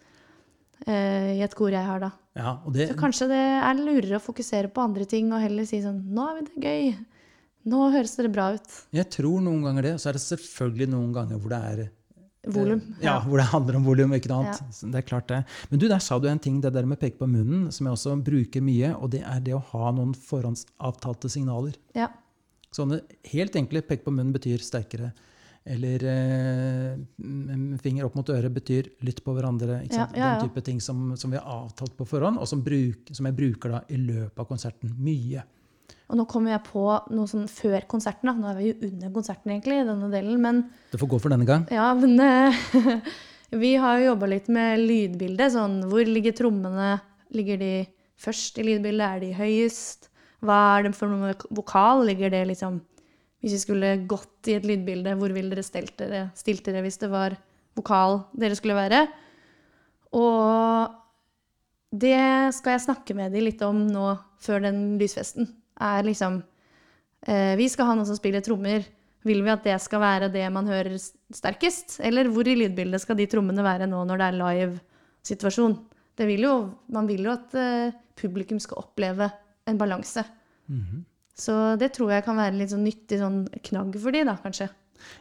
[0.86, 2.12] uh, i et kor jeg har, da.
[2.34, 5.78] Ja, det, så kanskje det er lurere å fokusere på andre ting og heller si
[5.84, 6.88] sånn Nå er det gøy.
[7.70, 8.80] Nå høres det bra ut.
[8.92, 9.92] Jeg tror noen ganger det.
[9.96, 11.84] Og så er det selvfølgelig noen ganger hvor det er
[12.44, 12.80] Volum.
[13.00, 13.06] Ja.
[13.06, 13.12] ja.
[13.24, 14.58] hvor det handler om volum, ikke noe annet.
[14.60, 14.88] Ja.
[14.92, 15.38] Det er klart det.
[15.70, 17.96] Men du, der sa du en ting, det der med peke på munnen, som jeg
[17.96, 21.78] også bruker mye, og det er det å ha noen forhåndsavtalte signaler.
[21.96, 22.10] Ja.
[22.74, 25.14] Sånne helt enkle peke på munnen betyr sterkere
[25.64, 29.80] eller eh, finger opp mot øret betyr lytt på hverandre.
[29.88, 30.30] Ja, ja, ja.
[30.36, 33.36] Den type ting som, som, vi har avtalt på forhånd, og som, bruk, som jeg
[33.38, 35.44] bruker da i løpet av konserten mye.
[36.12, 36.84] Og nå kommer jeg på
[37.16, 38.28] noe sånn før konserten.
[38.28, 38.36] Da.
[38.36, 41.32] Nå er vi jo under konserten, egentlig, i denne delen, men Det får gå for
[41.32, 41.64] denne gang.
[41.72, 43.14] Ja, men uh,
[43.64, 45.54] Vi har jo jobba litt med lydbildet.
[45.54, 46.98] Sånn, hvor ligger trommene?
[47.34, 47.74] Ligger de
[48.20, 49.06] først i lydbildet?
[49.06, 50.10] Er de høyest?
[50.44, 52.04] Hva er det for noe vokal?
[52.08, 52.82] Ligger det liksom
[53.44, 56.96] hvis vi skulle gått i et lydbilde, hvor ville dere stilt dere, stilt dere hvis
[57.02, 57.36] det var
[57.76, 59.02] vokal dere skulle være?
[60.16, 60.94] Og
[61.92, 62.16] det
[62.56, 64.06] skal jeg snakke med de litt om nå
[64.40, 65.50] før den lysfesten.
[65.76, 66.40] Er liksom
[67.26, 68.86] eh, Vi skal ha noen som spiller trommer.
[69.24, 71.98] Vil vi at det skal være det man hører sterkest?
[72.00, 75.80] Eller hvor i lydbildet skal de trommene være nå når det er live-situasjon?
[76.16, 79.28] Man vil jo at eh, publikum skal oppleve
[79.68, 80.24] en balanse.
[80.68, 81.02] Mm -hmm.
[81.34, 84.70] Så det tror jeg kan være litt sånn nyttig sånn knagg for de da, kanskje.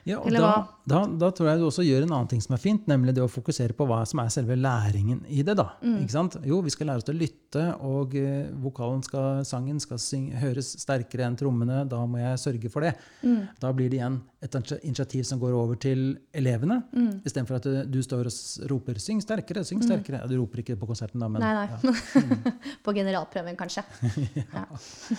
[0.08, 0.52] Ja, og da,
[0.88, 3.24] da, da, tror jeg du også gjør en annen ting som er fint, nemlig det
[3.24, 5.56] å fokusere på hva som er selve læringen i det.
[5.60, 5.70] da.
[5.84, 6.06] Mm.
[6.48, 10.38] Jo, vi skal lære oss til å lytte, og eh, vokalen skal, sangen skal synge,
[10.44, 11.84] høres sterkere enn trommene.
[11.90, 12.94] Da må jeg sørge for det.
[13.24, 13.42] Mm.
[13.64, 17.24] Da blir det igjen et initiativ som går over til elevene, mm.
[17.24, 19.86] istedenfor at du, du, står og roper 'syng sterkere', syng mm.
[19.88, 20.20] sterkere.
[20.20, 21.68] Ja, du roper ikke på konserten, da, men Nei, nei.
[21.72, 22.54] Ja.
[22.86, 23.86] på generalprøven, kanskje.
[24.58, 24.66] ja.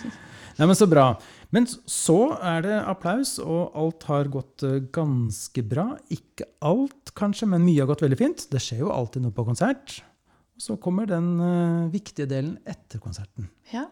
[0.59, 1.07] Nei, men Så bra.
[1.55, 5.89] Men så er det applaus, og alt har gått eh, ganske bra.
[6.13, 8.47] Ikke alt, kanskje, men mye har gått veldig fint.
[8.53, 10.03] Det skjer jo alltid noe på konsert.
[10.61, 13.49] Så kommer den uh, viktige delen etter konserten.
[13.73, 13.89] Ja.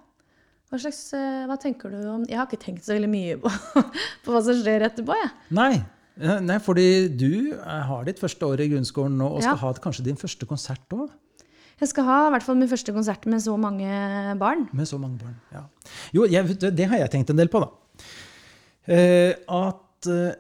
[0.73, 3.51] Hva, slags, uh, hva tenker du om Jeg har ikke tenkt så veldig mye på,
[4.25, 5.19] på hva som skjer etterpå.
[5.21, 5.35] Jeg.
[5.59, 5.75] Nei.
[6.23, 9.61] Nei, fordi du har ditt første år i grunnskolen nå og skal ja.
[9.63, 11.07] ha kanskje din første konsert òg.
[11.81, 13.89] Jeg skal ha i hvert fall min første konsert med så mange
[14.39, 14.69] barn.
[14.77, 15.65] Med så mange barn, ja.
[16.15, 17.73] Jo, jeg, det har jeg tenkt en del på, da.
[18.93, 20.37] Eh, at eh,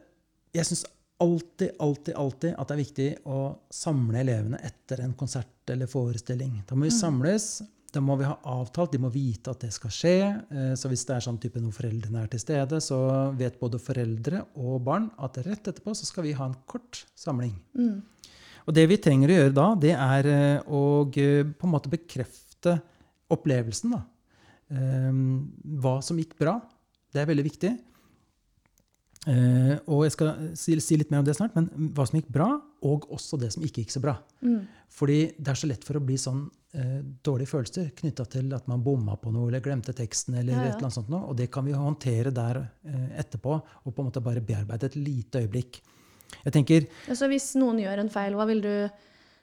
[0.55, 0.85] jeg syns
[1.23, 3.40] alltid, alltid, alltid at det er viktig å
[3.75, 6.61] samle elevene etter en konsert eller forestilling.
[6.68, 6.99] Da må vi mm.
[7.92, 10.14] Da må vi ha avtalt, de må vite at det skal skje.
[10.48, 12.98] Eh, så hvis det er sånn type noen foreldrene er til stede, så
[13.37, 17.52] vet både foreldre og barn at rett etterpå så skal vi ha en kort samling.
[17.76, 18.00] Mm.
[18.62, 20.83] Og det vi trenger å gjøre da, det er eh, å
[21.20, 22.78] eh, på en måte bekrefte
[23.33, 23.96] opplevelsen.
[23.96, 24.02] da.
[24.72, 26.55] Hva som gikk bra.
[27.12, 27.72] Det er veldig viktig.
[29.22, 32.32] Eh, og jeg skal si, si litt mer om det snart, men hva som gikk
[32.35, 32.48] bra,
[32.88, 34.16] og også det som ikke gikk så bra.
[34.92, 36.42] Fordi det er så lett for å bli sånn
[36.76, 40.37] eh, dårlige følelser knytta til at man bomma på noe eller glemte teksten.
[40.40, 40.72] eller Ja, ja.
[40.72, 44.02] et eller annet sånt noe, Og det kan vi håndtere der eh, etterpå og på
[44.02, 45.80] en måte bare bearbeide et lite øyeblikk.
[46.44, 48.74] Jeg tenker, Altså, hvis noen gjør en feil, hva vil du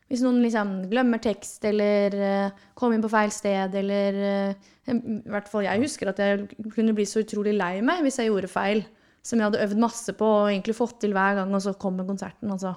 [0.10, 5.20] Hvis noen liksom glemmer tekst, eller uh, kommer inn på feil sted, eller uh, I
[5.30, 8.50] hvert fall jeg husker at jeg kunne bli så utrolig lei meg hvis jeg gjorde
[8.50, 8.82] feil.
[9.26, 12.08] Som jeg hadde øvd masse på og egentlig fått til hver gang, og så kommer
[12.08, 12.52] konserten.
[12.54, 12.76] Altså.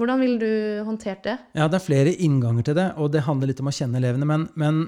[0.00, 1.36] Hvordan ville du håndtert det?
[1.58, 4.28] Ja, det er flere innganger til det, og det handler litt om å kjenne elevene.
[4.28, 4.82] Men, men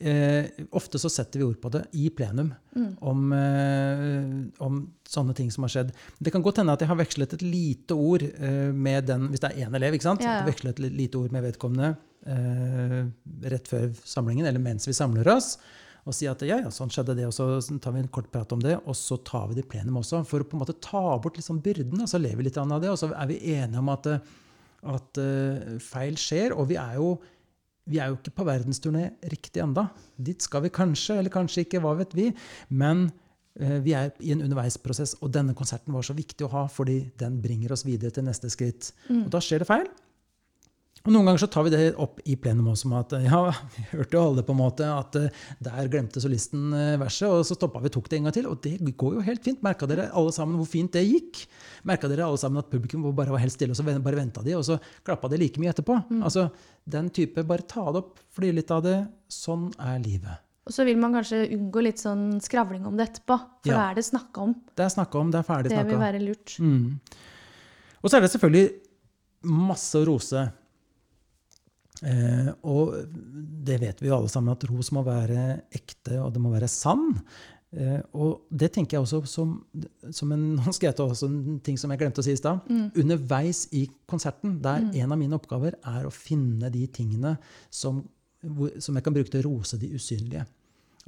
[0.00, 2.50] eh, ofte så setter vi ord på det i plenum
[3.00, 5.94] om, eh, om sånne ting som har skjedd.
[6.18, 9.44] Det kan godt hende at jeg har vekslet et lite ord eh, med den, hvis
[9.44, 10.24] det er én elev, ikke sant?
[10.24, 10.48] Ja, ja.
[10.48, 11.94] Vekslet et lite ord med vedkommende
[12.26, 13.00] eh,
[13.54, 15.54] rett før samlingen, eller mens vi samler oss.
[16.08, 18.52] Og si at ja, ja, sånn skjedde det, og så tar vi en kort prat
[18.56, 18.78] om det.
[18.88, 21.36] Og så tar vi det i plenum også, for å på en måte ta bort
[21.36, 22.00] liksom byrden.
[22.04, 24.14] Og så lever vi litt av det, og så er vi enige om at
[24.88, 26.54] at eh, feil skjer.
[26.56, 27.14] Og vi er jo,
[27.90, 29.88] vi er jo ikke på verdensturné riktig enda.
[30.16, 32.30] Dit skal vi kanskje, eller kanskje ikke, hva vet vi.
[32.68, 33.08] Men
[33.60, 37.02] eh, vi er i en underveisprosess, og denne konserten var så viktig å ha fordi
[37.20, 38.92] den bringer oss videre til neste skritt.
[39.26, 39.90] Og da skjer det feil.
[41.00, 43.38] Og Noen ganger så tar vi det opp i plenum også, med at ja,
[43.72, 47.40] vi hørte jo alle på en måte at eh, der glemte solisten eh, verset, og
[47.48, 48.48] så stoppa vi og tok det en gang til.
[48.50, 49.62] Og det går jo helt fint.
[49.64, 51.40] Merka dere alle sammen hvor fint det gikk?
[51.88, 54.58] Merka dere alle sammen at publikum bare var helt stille, og så bare venta de,
[54.58, 55.96] og så klappa de like mye etterpå?
[56.20, 56.50] Altså,
[56.84, 58.98] Den type Bare ta det opp, fly litt av det.
[59.32, 60.44] Sånn er livet.
[60.68, 63.40] Og så vil man kanskje unngå litt sånn skravling om det etterpå.
[63.64, 63.78] For Ja.
[63.80, 64.54] da er det snakka om.
[64.76, 66.58] Det er snakka om, det er ferdig Det vil være lurt.
[66.60, 67.00] Mm.
[68.04, 68.68] Og så er det selvfølgelig
[69.48, 70.50] masse å rose.
[72.06, 76.42] Eh, og det vet vi jo alle sammen, at ros må være ekte, og det
[76.42, 77.10] må være sann.
[77.70, 79.52] Eh, og det tenker jeg også som,
[80.10, 82.64] som en også en ting som jeg glemte å si i stad.
[82.98, 87.36] Underveis i konserten, der en av mine oppgaver er å finne de tingene
[87.70, 88.02] som,
[88.78, 90.46] som jeg kan bruke til å rose de usynlige.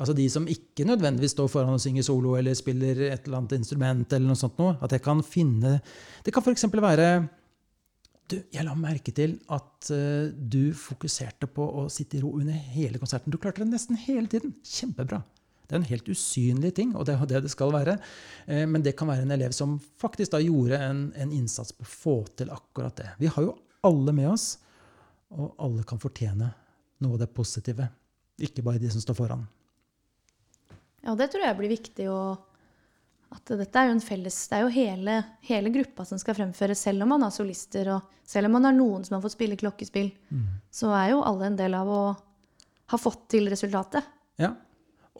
[0.00, 3.58] Altså de som ikke nødvendigvis står foran og synger solo eller spiller et eller annet
[3.58, 4.12] instrument.
[4.12, 5.80] eller noe sånt noe, At jeg kan finne
[6.24, 6.64] Det kan f.eks.
[6.72, 7.28] være
[8.32, 12.56] du, Jeg la merke til at uh, du fokuserte på å sitte i ro under
[12.74, 13.32] hele konserten.
[13.32, 14.54] Du klarte det nesten hele tiden.
[14.66, 15.22] Kjempebra.
[15.62, 17.96] Det er en helt usynlig ting, og det er det det skal være.
[18.48, 21.86] Uh, men det kan være en elev som faktisk da gjorde en, en innsats på
[21.86, 23.10] å få til akkurat det.
[23.22, 24.54] Vi har jo alle med oss,
[25.32, 26.52] og alle kan fortjene
[27.02, 27.88] noe av det positive.
[28.42, 29.44] Ikke bare de som står foran.
[31.02, 32.20] Ja, det tror jeg blir viktig å
[33.32, 35.14] At dette er jo en felles Det er jo hele,
[35.48, 38.76] hele gruppa som skal fremføres, selv om man har solister, og selv om man har
[38.76, 40.10] noen som har fått spille klokkespill,
[40.70, 42.02] så er jo alle en del av å
[42.92, 44.04] ha fått til resultatet.
[44.40, 44.52] Ja.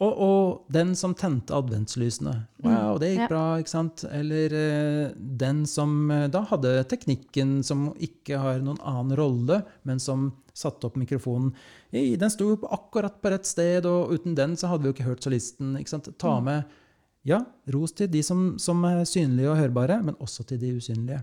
[0.01, 2.33] Og, og den som tente adventslysene.
[2.65, 3.27] Wow, det gikk Ja.
[3.29, 4.03] bra, ikke sant?
[4.09, 10.01] Eller eh, den som eh, da hadde teknikken som ikke har noen annen rolle, men
[10.01, 11.53] som satte opp mikrofonen.
[11.93, 15.09] Den sto jo akkurat på rett sted, og uten den så hadde vi jo ikke
[15.11, 15.75] hørt solisten.
[15.77, 16.09] ikke sant?
[16.21, 16.63] Ta med
[17.27, 17.39] ja,
[17.73, 21.21] ros til de som, som er synlige og hørbare, men også til de usynlige.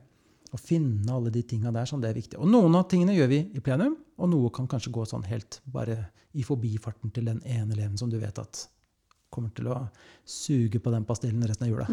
[0.51, 2.39] Å finne alle de tinga der, sånn, det er viktig.
[2.41, 5.61] Og noen av tingene gjør vi i plenum, og noe kan kanskje gå sånn helt
[5.71, 8.65] bare i forbifarten til den ene eleven som du vet at
[9.31, 9.77] kommer til å
[10.27, 11.87] suge på den pastillen resten av jula.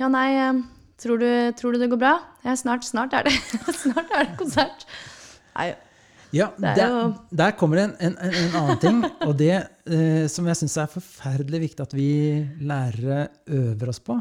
[0.00, 0.62] Ja, nei, eh,
[1.00, 2.14] tror du, tror du det går bra?
[2.44, 3.34] Ja, snart, snart er det
[3.82, 4.86] Snart er det konsert.
[5.56, 5.70] Nei,
[6.34, 9.52] Ja, er der, der kommer det en, en, en en annen ting, og det
[9.86, 12.08] eh, som jeg syns er forferdelig viktig at vi
[12.66, 14.18] lærere øver oss på,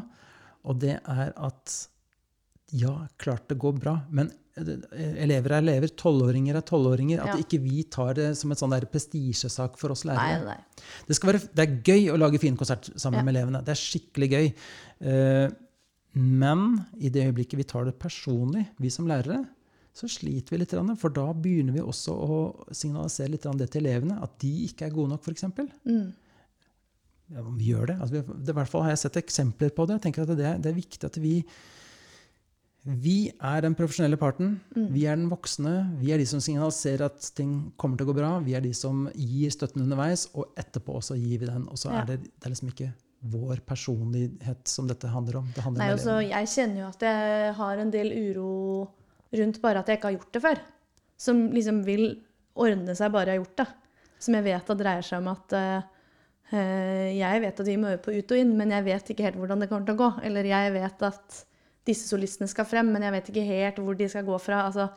[0.65, 1.75] og det er at
[2.75, 7.21] ja, klart det går bra, men eh, elever er elever, tolvåringer er tolvåringer.
[7.21, 7.41] At Ja.
[7.43, 10.43] ikke vi tar det som en sånn der prestisjesak for oss lærere.
[10.45, 10.57] nei.
[11.07, 13.23] Det, skal være, det er gøy å lage fin konsert sammen Ja.
[13.23, 13.61] med elevene.
[13.65, 14.53] Det er skikkelig gøy.
[15.01, 15.49] Eh,
[16.15, 19.43] men i det øyeblikket vi tar det personlig, vi som lærere,
[19.95, 20.73] så sliter vi litt.
[20.99, 22.39] For da begynner vi også å
[22.75, 24.17] signalisere litt det til elevene.
[24.23, 25.45] At de ikke er gode nok, f.eks.
[25.87, 26.09] Mm.
[27.33, 27.95] Ja, vi gjør det.
[28.01, 29.97] Altså, vi, det I hvert fall har jeg sett eksempler på det.
[29.97, 31.37] Jeg tenker at det det er viktig at vi
[32.85, 34.59] vi er den profesjonelle parten.
[34.93, 35.71] Vi er den voksne.
[35.97, 38.35] Vi er de som signaliserer at ting kommer til å gå bra.
[38.45, 41.65] Vi er de som gir støtten underveis, og etterpå også gir vi den.
[41.71, 42.03] Og så Ja.
[42.03, 42.91] er det, det er liksom ikke
[43.25, 45.47] vår personlighet som dette handler om.
[45.55, 48.87] Det handler Nei, om jeg kjenner jo at jeg har en del uro
[49.39, 50.61] rundt bare at jeg ikke har gjort det før.
[51.25, 52.07] Som liksom vil
[52.59, 53.67] ordne seg bare jeg har gjort det.
[54.25, 55.89] Som jeg vet at dreier seg om at eh,
[56.51, 59.27] eh, jeg vet at vi må øve på ut og inn, men jeg vet ikke
[59.27, 60.11] helt hvordan det kommer til å gå.
[60.29, 61.41] Eller jeg vet at
[61.85, 64.63] disse solistene skal frem, men jeg vet ikke helt hvor de skal gå fra.
[64.69, 64.89] Altså,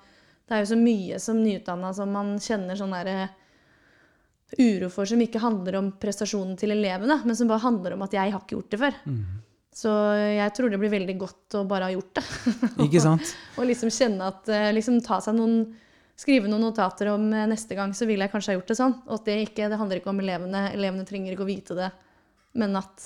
[0.48, 3.28] det er jo så mye som nyutdanna som man kjenner sånn derre
[4.56, 8.14] uro for, som ikke handler om prestasjonen til elevene, men som bare handler om at
[8.16, 8.96] jeg har ikke gjort det før.
[9.78, 12.24] Så jeg tror det blir veldig godt å bare ha gjort det.
[12.86, 13.34] Ikke sant?
[13.54, 15.60] og liksom kjenne at eh, liksom ta seg noen
[16.18, 18.96] Skrive noen notater om eh, neste gang, så vil jeg kanskje ha gjort det sånn.
[19.06, 20.64] Og at det ikke Det handler ikke om elevene.
[20.74, 21.92] Elevene trenger ikke å vite det.
[22.58, 23.04] Men at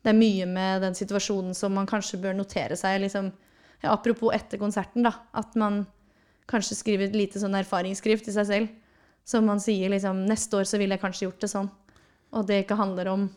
[0.00, 2.96] det er mye med den situasjonen som man kanskje bør notere seg.
[3.02, 3.28] liksom
[3.82, 5.12] ja, Apropos etter konserten, da.
[5.36, 5.82] At man
[6.48, 8.72] kanskje skriver et lite sånn erfaringsskrift til seg selv.
[9.28, 11.68] Som man sier liksom Neste år så ville jeg kanskje gjort det sånn.
[12.32, 13.28] Og det ikke handler om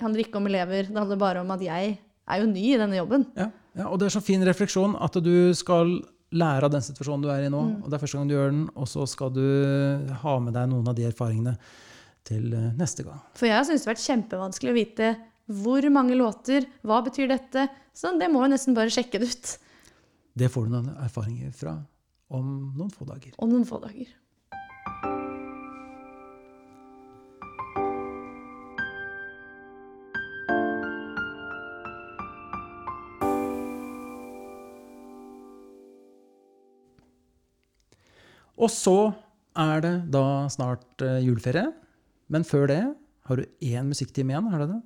[0.00, 1.98] det handler ikke om elever, det handler bare om at jeg
[2.30, 3.26] er jo ny i denne jobben.
[3.36, 5.98] Ja, ja, og det er så fin refleksjon at du skal
[6.30, 7.60] lære av den situasjonen du er i nå.
[7.66, 7.76] Mm.
[7.82, 9.44] og Det er første gang du gjør den, og så skal du
[10.22, 11.56] ha med deg noen av de erfaringene
[12.26, 13.20] til eh, neste gang.
[13.38, 15.10] For jeg syns det har vært kjempevanskelig å vite
[15.60, 17.66] hvor mange låter, hva betyr dette?
[17.96, 19.54] Så det må jo nesten bare sjekke det ut
[20.38, 21.74] Det får du noen erfaringer fra
[22.30, 23.34] om noen få dager.
[23.42, 24.06] om noen få dager.
[38.60, 38.96] Og så
[39.58, 41.70] er det da snart eh, juleferie.
[42.30, 42.82] Men før det
[43.26, 44.82] har du én musikktime igjen, har du det?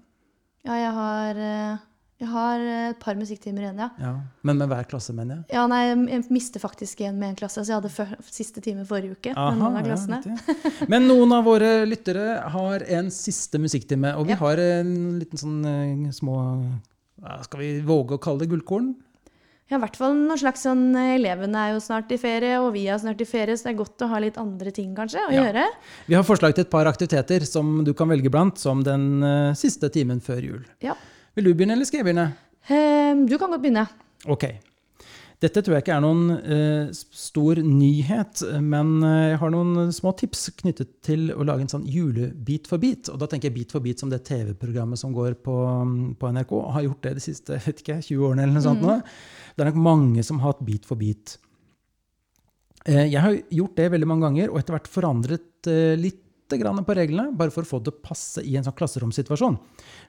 [0.65, 1.83] Ja, jeg har, eh,
[2.23, 3.89] jeg har et par musikktimer igjen, ja.
[4.01, 4.13] Ja.
[4.47, 5.57] Men med hver klasse, mener jeg.
[5.59, 8.87] Ja, nei, jeg mister faktisk en med en klasse, så jeg hadde før, siste time
[8.89, 10.23] forrige uke med noen av klassene.
[10.25, 14.41] Ja, Men noen av våre lyttere har en siste musikktime, og vi Ja.
[14.41, 16.39] har en liten sånn eh, små
[17.45, 18.95] Skal vi våge å kalle det gullkorn?
[19.73, 22.75] Ja, i hvert fall noen slags sånn eh, Elevene er jo snart i ferie, og
[22.75, 25.23] vi er snart i ferie, så det er godt å ha litt andre ting kanskje
[25.25, 25.47] å Ja.
[25.47, 25.65] gjøre.
[26.11, 29.55] Vi har forslag til et par aktiviteter som du kan velge blant som den uh,
[29.57, 30.63] siste timen før jul.
[30.85, 30.93] Ja.
[31.35, 32.27] Vil du begynne, eller skal jeg begynne?
[32.69, 33.89] Ehm, du kan godt begynne.
[34.29, 34.45] Ok.
[35.45, 40.15] Dette tror jeg ikke er noen eh, stor nyhet, men eh, jeg har noen små
[40.17, 43.11] tips knyttet til å lage en sånn julebit for bit.
[43.13, 46.33] Og da tenker jeg Bit for bit som det TV-programmet som går på, mm, på
[46.33, 48.47] NRK, og har gjort det de siste vet ikke, 20 årene.
[48.47, 48.97] eller noe sånt nå.
[49.55, 51.37] Det er nok mange som har hatt Bit for bit.
[52.85, 56.95] Eh, jeg har gjort det veldig mange ganger, og etter hvert forandret eh, litt på
[56.97, 59.57] reglene, bare for å få det å passe i en sånn klasseromsituasjon.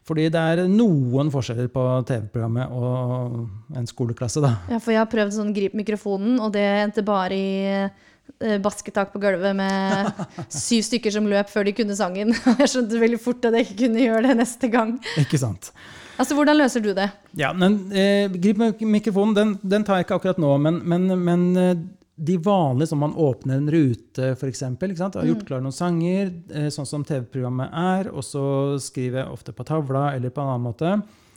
[0.06, 4.56] Fordi det er noen forskjeller på TV-programmet og en skoleklasse, da.
[4.70, 9.14] Ja, for jeg har prøvd sånn grip mikrofonen, og det endte bare i eh, basketak
[9.14, 10.12] på gulvet med
[10.50, 12.36] syv stykker som løp før de kunne sangen.
[12.62, 14.98] Jeg skjønte veldig fort at jeg ikke kunne gjøre det neste gang.
[15.22, 15.72] Ikke sant?
[16.16, 17.10] Altså, hvordan løser du det?
[17.36, 20.54] Ja, men eh, Grip mikrofonen, den, den tar jeg ikke akkurat nå.
[20.64, 21.74] Men, men, men eh,
[22.16, 24.62] de vanlige som man åpner en rute, f.eks.
[24.62, 28.46] Har gjort klar noen sanger, eh, sånn som TV-programmet er, og så
[28.80, 30.94] skriver jeg ofte på tavla eller på en annen måte.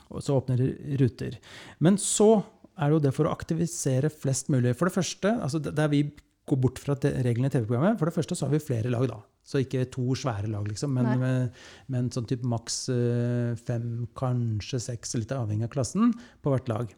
[0.09, 0.63] Og så åpner
[1.01, 1.37] ruter.
[1.85, 2.39] Men så
[2.79, 4.77] er det jo det for å aktivisere flest mulig.
[4.79, 6.05] For det første, altså der der vi
[6.49, 9.19] går bort fra reglene i TV-programmet, for det første så har vi flere lag da.
[9.45, 11.61] Så ikke to svære lag, liksom, men med,
[11.93, 16.13] men sånn type maks eh, fem, kanskje seks, litt avhengig av klassen,
[16.45, 16.93] på hvert lag.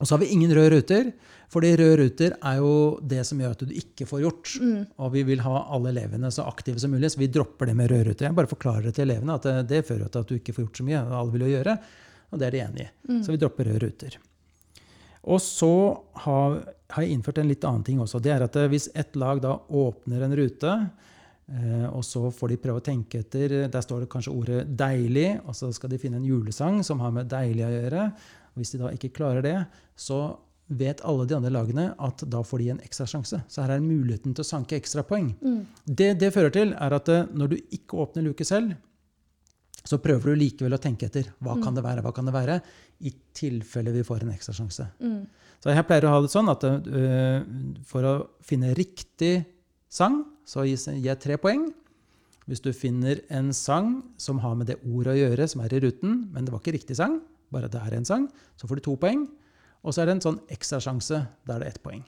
[0.00, 1.12] Og så har vi ingen røde ruter,
[1.52, 4.54] fordi røde ruter er jo det som gjør at du ikke får gjort.
[4.98, 7.92] Og vi vil ha alle elevene så aktive som mulig, så vi dropper det med
[7.92, 8.26] røde ruter.
[8.26, 10.66] Jeg bare forklarer det til elevene at det, det fører til at du ikke får
[10.66, 11.02] gjort så mye.
[11.04, 11.78] og alle vil jo gjøre,
[12.34, 12.92] Og det er de enig i.
[13.22, 14.18] Så vi dropper røde ruter.
[15.24, 15.72] Og så
[16.26, 16.58] har,
[16.90, 18.20] har jeg innført en litt annen ting også.
[18.20, 20.72] Det er at eh, hvis et lag da åpner en rute,
[21.48, 25.40] eh, og så får de prøve å tenke etter Der står det kanskje ordet 'deilig',
[25.46, 28.08] og så skal de finne en julesang som har med 'deilig' å gjøre.
[28.54, 29.58] Og hvis de da ikke klarer det,
[29.98, 30.36] så
[30.72, 33.42] vet alle de andre lagene at da får de en ekstra sjanse.
[33.48, 35.34] Så her er muligheten til å sanke ekstra poeng.
[35.84, 38.72] Det det fører til, er at eh, når du ikke åpner luke selv,
[39.84, 41.28] så prøver du likevel å tenke etter.
[41.44, 42.00] Hva kan det være?
[42.06, 42.60] Hva kan det være?
[43.04, 44.86] I tilfelle vi får en ekstra sjanse.
[45.60, 47.44] Så jeg pleier å ha det sånn at uh,
[47.88, 48.14] for å
[48.44, 49.44] finne riktig
[49.92, 51.66] sang, så gir jeg tre poeng.
[52.48, 55.84] Hvis du finner en sang som har med det ordet å gjøre, som er i
[55.84, 57.20] ruten, men det var ikke riktig sang,
[57.54, 59.24] bare det er en sang, så får du to poeng.
[59.84, 62.02] Og så er det en sånn ekstrasjanse, det er ett poeng.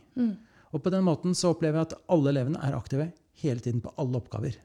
[0.72, 3.10] Og på den måten så opplever jeg at alle elevene er aktive
[3.42, 4.56] hele tiden på alle oppgaver.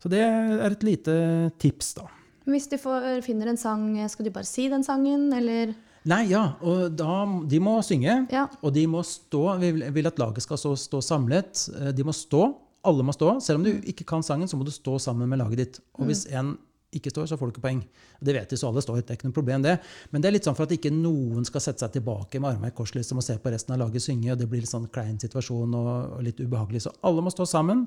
[0.00, 1.14] Så det er et lite
[1.60, 2.06] tips, da.
[2.48, 5.74] Hvis de får, finner en sang, skal de bare si den sangen, eller
[6.08, 8.14] Nei, ja, og da, de må synge.
[8.32, 8.46] Ja.
[8.64, 9.42] Og de må stå.
[9.60, 11.68] Vi vil- at laget skal stå, stå samlet.
[11.76, 12.54] Eh, De må stå.
[12.88, 13.34] Alle må stå.
[13.44, 15.80] Selv om du ikke kan sangen, så må du stå sammen med laget ditt.
[16.00, 16.56] Og hvis en
[16.96, 17.80] ikke står, så får du ikke poeng.
[18.18, 19.00] Det vet de, så alle står.
[19.00, 19.76] Det er ikke noe problem, det.
[20.10, 22.72] Men det er litt sånn for at ikke noen skal sette seg tilbake med armene
[22.72, 24.88] i kors liksom, og se på resten av laget synge, og det blir litt sånn
[24.90, 26.82] klein situasjon og, og litt ubehagelig.
[26.86, 27.86] Så alle må stå sammen.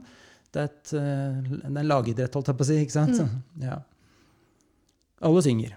[0.54, 2.80] Det er, et, eh, det er en lagidrett, holdt jeg på å si.
[2.86, 3.24] ikke sant?
[3.63, 3.80] Ja.
[5.26, 5.76] Alle synger.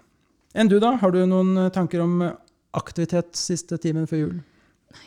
[0.57, 0.95] Enn du, da?
[1.01, 2.37] Har du noen eh, tanker om eh,
[2.77, 4.37] aktivitet siste timen før jul?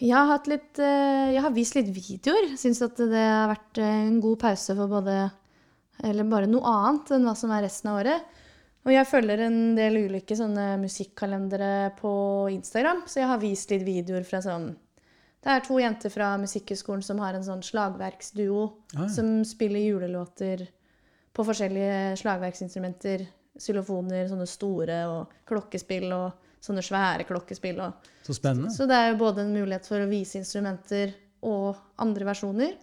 [0.03, 2.51] Jeg har, hatt litt, jeg har vist litt videoer.
[2.59, 5.15] Syns at det har vært en god pause for både
[6.03, 8.35] Eller bare noe annet enn hva som er resten av året.
[8.87, 12.11] Og jeg følger en del ulike sånne musikkalendere på
[12.53, 14.69] Instagram, så jeg har vist litt videoer fra sånn
[15.43, 18.63] Det er to jenter fra Musikkhøgskolen som har en sånn slagverksduo
[18.97, 19.07] Ah, ja.
[19.07, 20.65] som spiller julelåter
[21.33, 23.23] på forskjellige slagverksinstrumenter.
[23.59, 26.31] Xylofoner, sånne store, og klokkespill og
[26.63, 27.79] sånne svære klokkespill.
[27.83, 28.09] Og.
[28.23, 28.71] Så spennende.
[28.75, 32.75] Så det er jo både en mulighet for å vise instrumenter og andre versjoner.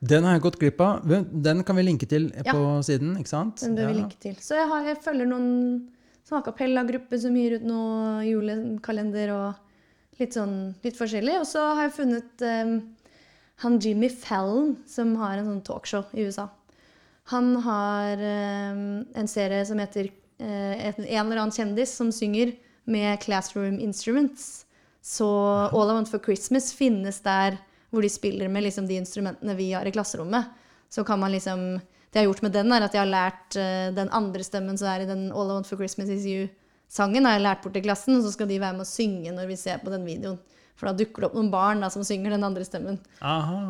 [0.00, 1.06] Den har jeg gått glipp av.
[1.08, 2.52] Den kan vi linke til Ja.
[2.52, 3.60] på siden, ikke sant?
[3.60, 4.00] Den bør vi Ja.
[4.02, 4.34] linke til.
[4.34, 5.88] Så jeg, har, jeg følger noen
[6.26, 9.54] sånn a cappella-grupper som gir ut noe julekalender og
[10.20, 11.40] litt sånn litt forskjellig.
[11.40, 12.96] Og så har jeg funnet um,
[13.62, 16.48] han Jimmy Fallon, som har en sånn talkshow i USA.
[17.32, 20.44] Han har um, en serie som heter uh,
[20.76, 22.54] en, en eller annen kjendis som synger
[22.86, 24.66] med Classroom Instruments.
[25.02, 25.26] Så
[25.72, 27.58] All I Want for Christmas finnes der
[27.90, 30.52] hvor de spiller med liksom, de instrumentene vi har i klasserommet.
[30.88, 33.56] Så kan man liksom Det jeg har gjort med den, er at jeg har lært
[33.58, 37.26] uh, den andre stemmen som er i den All I Want for Christmas Is You-sangen,
[37.26, 39.50] har jeg lært bort til klassen, og så skal de være med å synge når
[39.50, 40.38] vi ser på den videoen.
[40.76, 42.98] For da dukker det opp noen barn da, som synger den andre stemmen.
[43.24, 43.60] Aha,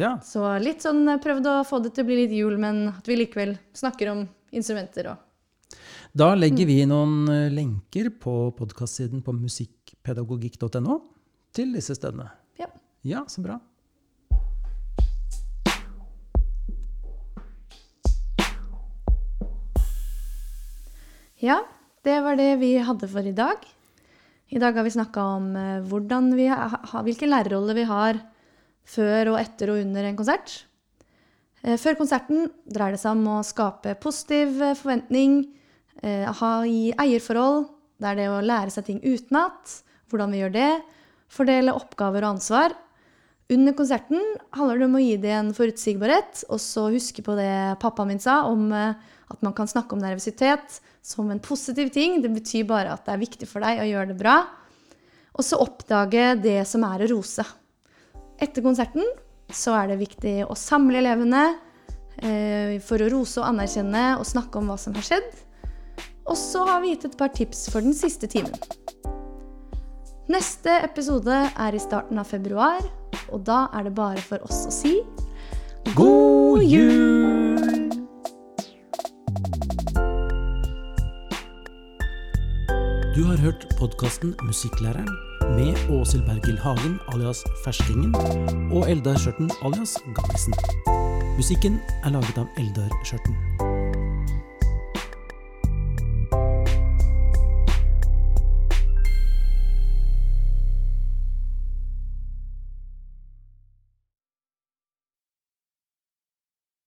[0.00, 0.14] ja.
[0.24, 3.08] Så litt sånn eh, prøvd å få det til å bli litt jul, men at
[3.08, 5.20] vi likevel snakker om instrumenter og
[6.14, 11.00] Da legger vi noen eh, lenker på podkastsiden på musikkpedagogikk.no
[11.54, 12.32] til disse stedene.
[13.04, 13.24] Ja.
[13.28, 13.58] Så bra.
[21.36, 21.58] Ja,
[22.04, 23.60] det var det vi hadde for i dag.
[24.48, 28.22] I dag har vi snakka om eh, vi ha, hvilken lærerrolle vi har
[28.88, 30.64] før og etter og under en konsert.
[31.60, 35.42] Eh, Før konserten dreier det seg om å skape positiv eh, forventning,
[36.04, 37.68] ha i eierforhold,
[38.02, 39.76] det er det å lære seg ting utenat,
[40.10, 40.72] hvordan vi gjør det,
[41.32, 42.74] fordele oppgaver og ansvar.
[43.54, 44.20] Under konserten
[44.56, 48.22] handler det om å gi det en forutsigbarhet, og så huske på det pappaen min
[48.22, 48.96] sa om eh,
[49.30, 52.18] at man kan snakke om nervøsitet som en positiv ting.
[52.24, 54.38] Det betyr bare at det er viktig for deg å gjøre det bra.
[55.34, 57.44] Og så oppdage det som er å rose.
[58.42, 59.06] Etter konserten
[59.54, 61.44] så er det viktig å samle elevene
[62.18, 65.30] eh, for å rose og anerkjenne og snakke om hva som har skjedd.
[66.24, 68.56] Og så har vi gitt et par tips for den siste timen.
[70.32, 72.80] Neste episode er i starten av februar,
[73.32, 74.96] og da er det bare for oss å si
[75.94, 77.90] God jul!
[83.14, 85.10] Du har hørt podkasten Musikklæreren
[85.54, 88.16] med Åshild Bergil Hagen alias Ferskingen
[88.72, 90.56] og Eldar Skjørten alias Gammisen.
[91.36, 93.43] Musikken er laget av Eldar Skjørten.